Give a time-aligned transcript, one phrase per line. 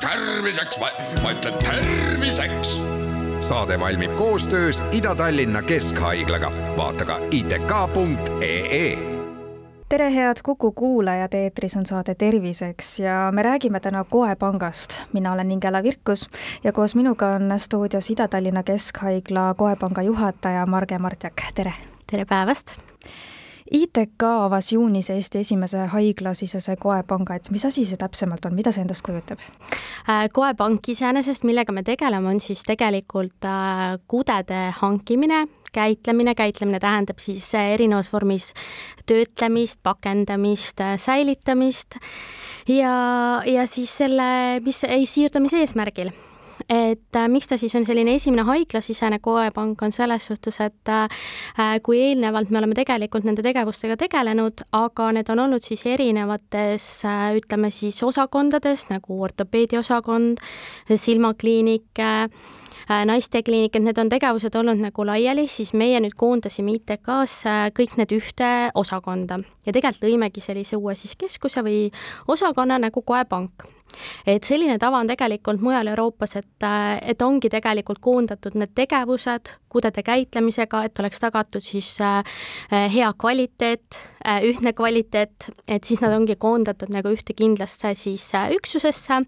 [0.00, 0.78] terviseks,
[1.22, 2.80] ma ütlen terviseks.
[3.40, 8.98] saade valmib koostöös Ida-Tallinna Keskhaiglaga, vaata ka itk.ee
[9.90, 15.00] tere, head Kuku kuulajad, eetris on saade Terviseks ja me räägime täna Koepangast.
[15.12, 16.30] mina olen Ingela Virkus
[16.64, 21.72] ja koos minuga on stuudios Ida-Tallinna Keskhaigla Koepanga juhataja Marge Martjak, tere!
[22.10, 22.66] tere päevast!
[23.70, 28.82] ITK avas juunis Eesti esimese haiglasisese koepanga, et mis asi see täpsemalt on, mida see
[28.82, 29.42] endast kujutab?
[30.08, 37.22] Äh, koepank iseenesest, millega me tegeleme, on siis tegelikult äh, kudede hankimine, käitlemine, käitlemine tähendab
[37.22, 38.50] siis äh, erinevas vormis
[39.06, 42.00] töötlemist, pakendamist, säilitamist.
[42.68, 42.96] Ja,
[43.46, 46.10] ja siis selle, mis ei siirdamise eesmärgil
[46.68, 51.08] et äh, miks ta siis on selline esimene haiglasisene koepank, on selles suhtes, et äh,
[51.82, 57.26] kui eelnevalt me oleme tegelikult nende tegevustega tegelenud, aga need on olnud siis erinevates äh,
[57.40, 60.42] ütleme siis osakondades nagu ortopeediaosakond,
[60.94, 62.26] silmakliinik äh,,
[63.06, 67.44] naistekliinik, et need on tegevused olnud nagu laiali, siis meie nüüd koondasime ITK-s
[67.76, 69.38] kõik need ühte osakonda.
[69.66, 71.84] Ja tegelikult lõimegi sellise uue siis keskuse või
[72.26, 73.68] osakonna nagu koepank
[74.26, 76.68] et selline tava on tegelikult mujal Euroopas, et,
[77.02, 82.24] et ongi tegelikult koondatud need tegevused kudede käitlemisega, et oleks tagatud siis äh,
[82.92, 88.50] hea kvaliteet, äh, ühtne kvaliteet, et siis nad ongi koondatud nagu ühte kindlasse siis äh,
[88.56, 89.22] üksusesse,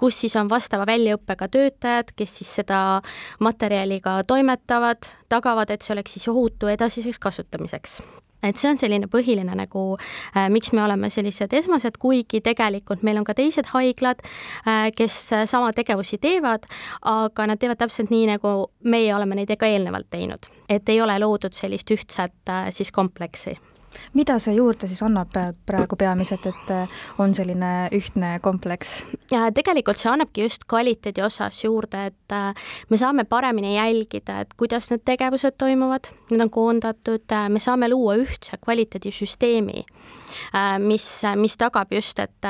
[0.00, 2.80] kus siis on vastava väljaõppega töötajad, kes siis seda
[3.44, 8.00] materjali ka toimetavad, tagavad, et see oleks siis ohutu edasiseks kasutamiseks
[8.44, 13.20] et see on selline põhiline nagu äh,, miks me oleme sellised esmased, kuigi tegelikult meil
[13.20, 16.68] on ka teised haiglad äh,, kes sama tegevusi teevad,
[17.02, 21.18] aga nad teevad täpselt nii, nagu meie oleme neid ka eelnevalt teinud, et ei ole
[21.22, 23.56] loodud sellist ühtset äh, siis kompleksi
[24.14, 28.96] mida see juurde siis annab äh, praegu peamiselt, et äh, on selline ühtne kompleks?
[29.54, 34.90] tegelikult see annabki just kvaliteedi osas juurde, et äh, me saame paremini jälgida, et kuidas
[34.92, 39.84] need tegevused toimuvad, need on koondatud, me saame luua ühtse kvaliteedisüsteemi,
[40.84, 41.08] mis,
[41.40, 42.48] mis tagab just, et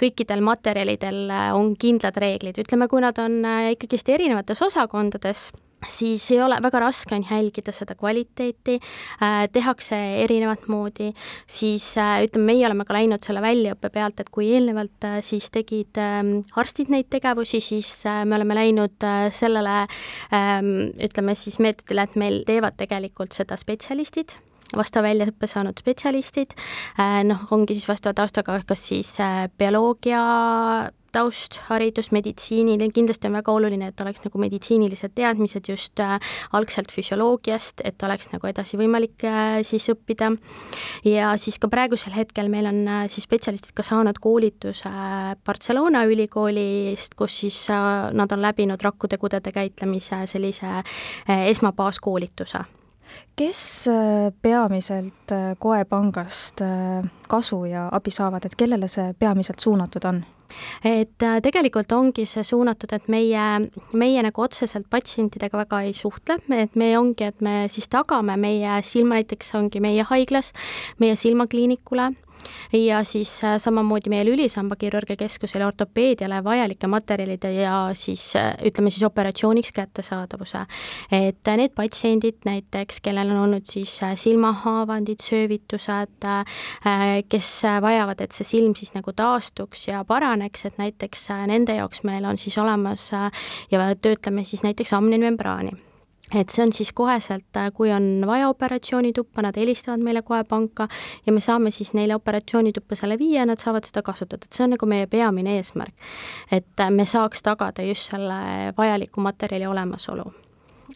[0.00, 3.40] kõikidel materjalidel on kindlad reeglid, ütleme, kui nad on
[3.74, 5.50] ikkagist erinevates osakondades
[5.88, 8.78] siis ei ole väga raske on jälgida seda kvaliteeti
[9.22, 11.10] äh,, tehakse erinevat moodi,
[11.46, 15.50] siis äh, ütleme, meie oleme ka läinud selle väljaõppe pealt, et kui eelnevalt äh, siis
[15.54, 16.20] tegid äh,
[16.60, 20.60] arstid neid tegevusi, siis äh, me oleme läinud äh, sellele äh,
[21.08, 24.36] ütleme siis meetodile, et meil teevad tegelikult seda spetsialistid
[24.76, 26.54] vastava väljaõppe saanud spetsialistid,
[27.00, 30.22] äh, noh, ongi siis vastava taustaga kas siis äh, bioloogia
[31.12, 36.16] taust, haridus, meditsiinil, kindlasti on väga oluline, et oleks nagu meditsiinilised teadmised just äh,
[36.56, 40.32] algselt füsioloogiast, et oleks nagu edasi võimalik äh, siis õppida.
[41.04, 44.90] ja siis ka praegusel hetkel meil on äh, siis spetsialistid ka saanud koolituse
[45.46, 50.82] Barcelona ülikoolist, kus siis nad on läbinud rakkude kudede käitlemise sellise
[51.28, 52.64] esmabaaskoolituse
[53.36, 53.62] kes
[54.42, 56.62] peamiselt Koepangast
[57.28, 60.22] kasu ja abi saavad, et kellele see peamiselt suunatud on?
[60.84, 63.44] Et tegelikult ongi see suunatud, et meie,
[63.92, 68.80] meie nagu otseselt patsientidega väga ei suhtle, et me ongi, et me siis tagame meie
[68.86, 70.52] silma, näiteks ongi meie haiglas,
[70.98, 72.10] meie silmakliinikule
[72.72, 79.02] ja siis äh, samamoodi meie lülisambakirurgia keskusele ortopeediale vajalike materjalide ja siis äh, ütleme siis
[79.02, 80.64] operatsiooniks kättesaadavuse.
[81.12, 86.26] et äh, need patsiendid näiteks, kellel on olnud siis silmahaavandid, söövitused,
[87.28, 87.50] kes
[87.82, 92.38] vajavad, et see silm siis nagu taastuks ja paraneks, et näiteks nende jaoks meil on
[92.38, 93.10] siis olemas
[93.70, 95.89] ja töötleme siis näiteks amnimmembraani
[96.34, 100.88] et see on siis koheselt, äh, kui on vaja operatsioonituppa, nad helistavad meile kohe panka
[101.26, 104.66] ja me saame siis neile operatsioonituppa selle viia ja nad saavad seda kasutada, et see
[104.66, 105.94] on nagu meie peamine eesmärk.
[106.52, 110.32] et äh, me saaks tagada just selle vajaliku materjali olemasolu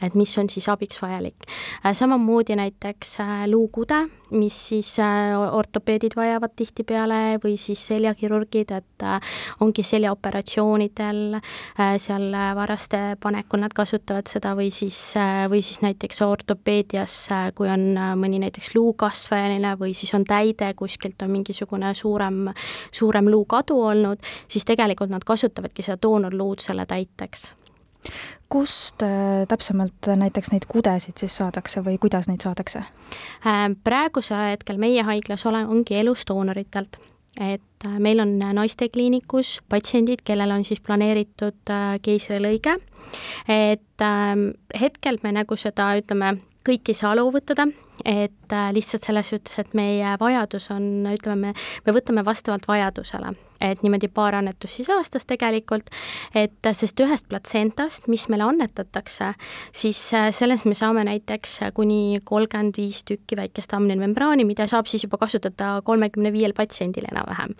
[0.02, 1.46] et mis on siis abiks vajalik.
[1.86, 9.06] Äh, samamoodi näiteks äh, luukude, mis siis äh, ortopeedid vajavad tihtipeale või siis seljakirurgid, et
[9.60, 11.38] ongi seljaoperatsioonidel
[12.00, 14.98] seal varaste panekul nad kasutavad seda või siis,
[15.50, 17.16] või siis näiteks ortopeedias,
[17.54, 22.48] kui on mõni näiteks luukasvajaline või siis on täide, kuskilt on mingisugune suurem,
[22.92, 27.52] suurem luukadu olnud, siis tegelikult nad kasutavadki seda doonorluud selle täiteks
[28.52, 32.84] kust äh, täpsemalt näiteks neid kudesid siis saadakse või kuidas neid saadakse?
[33.46, 37.00] Äh, praegusel hetkel meie haiglas ole, ongi elusdoonoritelt
[37.40, 41.72] et äh, meil on naistekliinikus patsiendid, kellel on siis planeeritud
[42.02, 42.76] keisrilõige,
[43.50, 47.66] et ähm, hetkel me nagu seda, ütleme, kõiki ei saa loovutada,
[48.04, 51.54] et äh, lihtsalt selles suhtes, et meie vajadus on, ütleme, me,
[51.86, 53.32] me võtame vastavalt vajadusele,
[53.64, 55.90] et niimoodi paar annetust siis aastas tegelikult,
[56.36, 59.32] et sest ühest platsentast, mis meile annetatakse,
[59.72, 65.06] siis äh, selles me saame näiteks kuni kolmkümmend viis tükki väikest amniomembraani, mida saab siis
[65.06, 67.56] juba kasutada kolmekümne viiel patsiendil enam-vähem.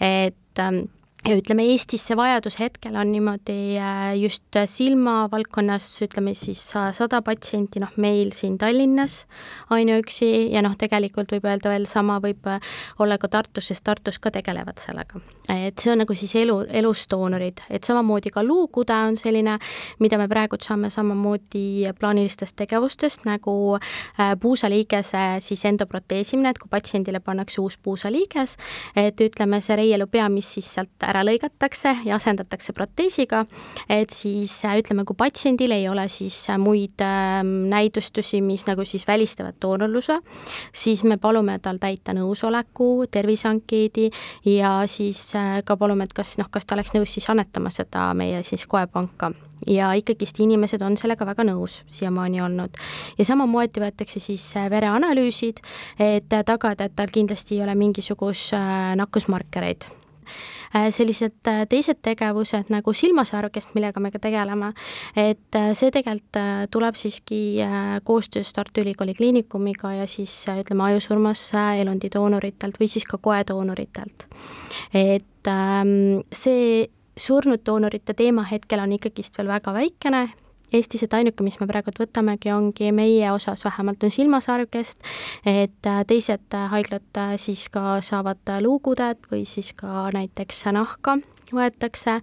[0.00, 0.84] et ähm,
[1.26, 7.82] ja ütleme, Eestis see vajadus hetkel on niimoodi äh, just silmavaldkonnas, ütleme siis sada patsienti,
[7.82, 9.24] noh, meil siin Tallinnas
[9.74, 12.62] ainuüksi ja noh, tegelikult võib öelda veel sama võib äh,
[13.02, 15.20] olla ka Tartus, sest Tartus ka tegelevad sellega.
[15.48, 19.58] et see on nagu siis elu, elusdoonorid, et samamoodi ka luukude on selline,
[19.98, 27.20] mida me praegu saame samamoodi plaanilistest tegevustest nagu äh, puusaliigese siis endoproteesimine, et kui patsiendile
[27.20, 28.56] pannakse uus puusaliiges,
[28.96, 33.44] et ütleme, see reielu pea, mis siis sealt ära lõigatakse ja asendatakse proteesiga,
[33.88, 38.84] et siis äh, ütleme, kui patsiendil ei ole siis äh, muid ähm, näidustusi, mis nagu
[38.88, 40.18] siis välistavad doonorluse,
[40.72, 44.08] siis me palume tal täita nõusoleku, terviseankeedi
[44.54, 48.10] ja siis äh, ka palume, et kas noh, kas ta oleks nõus siis annetama seda
[48.18, 49.32] meie siis koepanka
[49.66, 52.78] ja ikkagist inimesed on sellega väga nõus siiamaani olnud.
[53.18, 55.62] ja samamoodi võetakse siis vereanalüüsid,
[55.98, 58.54] et tagada, et tal kindlasti ei ole mingisugust
[58.96, 59.97] nakkusmarkereid
[60.94, 64.72] sellised äh, teised tegevused nagu silmasarvkest, millega me ka tegeleme,
[65.16, 66.40] et äh, see tegelikult
[66.70, 67.40] tuleb siiski
[68.04, 74.26] koostöös Tartu Ülikooli Kliinikumiga ja siis ütleme, ajusurmas elundidoonoritelt või siis ka koedoonoritelt.
[74.94, 76.88] et ähm, see
[77.18, 80.28] surnud doonorite teema hetkel on ikkagist veel väga väikene
[80.72, 85.00] Eestis, et ainuke, mis me praegu võtamegi, ongi meie osas vähemalt on silmasarvkest,
[85.48, 91.18] et äh, teised äh, haiglad äh, siis ka saavad luukudet või siis ka näiteks nahka
[91.54, 92.18] võetakse,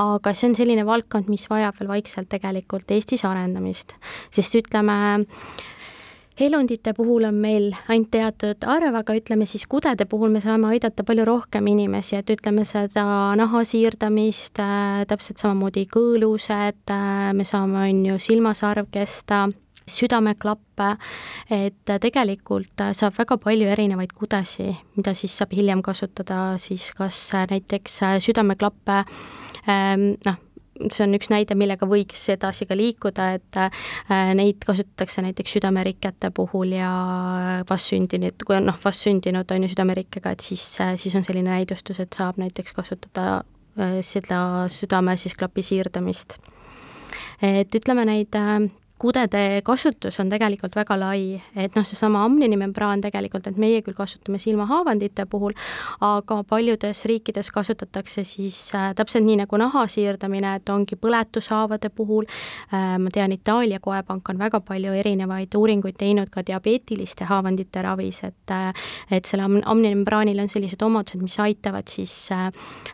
[0.00, 3.98] aga see on selline valdkond, mis vajab veel vaikselt tegelikult Eestis arendamist,
[4.32, 4.96] sest ütleme,
[6.44, 11.04] elundite puhul on meil ainult teatud arv, aga ütleme siis kudede puhul me saame aidata
[11.06, 13.04] palju rohkem inimesi, et ütleme seda
[13.38, 19.48] naha siirdamist äh,, täpselt samamoodi kõõlused äh,, me saame, on ju, silmasarv kesta
[19.90, 20.92] südameklappe,
[21.50, 27.18] et tegelikult saab väga palju erinevaid kudesi, mida siis saab hiljem kasutada siis kas
[27.50, 29.00] näiteks südameklappe
[29.66, 30.38] ähm, noh,
[30.88, 36.32] see on üks näide, millega võiks edasi ka liikuda, et äh, neid kasutatakse näiteks südamerikete
[36.34, 36.90] puhul ja
[37.68, 42.00] vastsündinud, kui on noh, vastsündinud on ju südamerikkega, et siis, äh, siis on selline näidustus,
[42.02, 43.26] et saab näiteks kasutada
[43.78, 46.38] äh, seda südame siis klapi siirdamist.
[47.42, 48.36] et ütleme, neid
[49.00, 54.38] kudede kasutus on tegelikult väga lai, et noh, seesama amninimembran tegelikult, et meie küll kasutame
[54.40, 55.54] silmahaavandite puhul,
[56.04, 62.28] aga paljudes riikides kasutatakse siis äh, täpselt nii nagu naha siirdamine, et ongi põletushaavade puhul.
[62.74, 68.24] Äh,, ma tean, Itaalia koepank on väga palju erinevaid uuringuid teinud ka diabeetiliste haavandite ravis,
[68.28, 68.74] et äh,
[69.10, 72.50] et selle am-, amninimembraanil on sellised omadused, mis aitavad siis äh,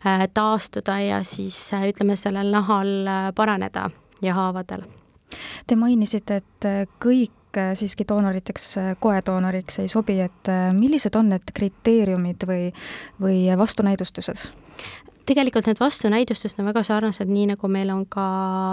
[0.06, 3.88] äh taastuda ja siis äh, ütleme, sellel nahal paraneda
[4.22, 4.86] ja haavadel
[5.66, 11.32] Te mainisite, et äh, kõik äh, siiski doonoriteks, äh, koedoonoriks ei sobi, et millised on
[11.34, 12.70] need kriteeriumid või,
[13.22, 14.48] või vastunäidustused?
[15.26, 18.26] tegelikult need vastunäidustused on väga sarnased, nii nagu meil on ka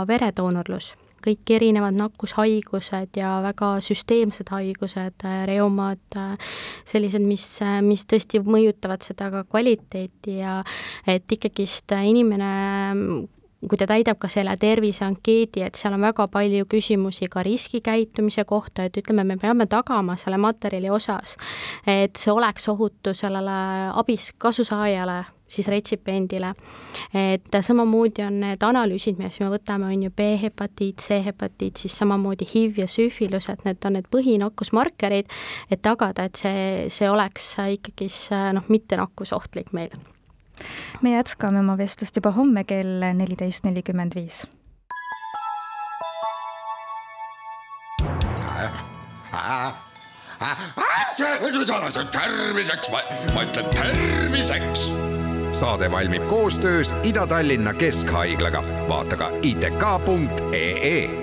[0.06, 0.92] veredoonorlus
[1.24, 6.18] kõik erinevad nakkushaigused ja väga süsteemsed haigused, reumad,
[6.90, 7.46] sellised, mis,
[7.88, 10.60] mis tõesti mõjutavad seda ka kvaliteeti ja
[11.08, 12.52] et ikkagist inimene
[13.70, 18.88] kui ta täidab ka selle terviseankeedi, et seal on väga palju küsimusi ka riskikäitumise kohta,
[18.88, 21.38] et ütleme, me peame tagama selle materjali osas,
[21.88, 23.58] et see oleks ohutu sellele
[23.94, 26.54] abis, kasusaajale, siis retsipendile.
[27.14, 32.80] et samamoodi on need analüüsid, mis me võtame, on ju B-hepatiit, C-hepatiit, siis samamoodi HIV
[32.84, 35.30] ja süüfilus, et need on need põhinakkusmarkerid,
[35.70, 38.10] et tagada, et see, see oleks ikkagi
[38.58, 39.94] noh, mitte nakkusohtlik meil
[41.02, 44.44] me jätkame oma vestlust juba homme kell neliteist nelikümmend viis.
[52.12, 52.90] terviseks,
[53.34, 54.92] ma ütlen terviseks.
[55.52, 61.23] saade valmib koostöös Ida-Tallinna Keskhaiglaga, vaata ka itk.ee